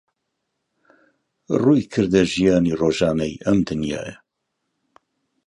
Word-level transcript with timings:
ڕوویکردە 1.63 2.21
ژیانی 2.33 2.73
ڕۆژانەی 2.81 3.33
ئەم 3.45 3.57
دنیایە 3.67 4.15